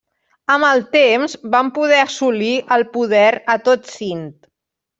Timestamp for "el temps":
0.69-1.35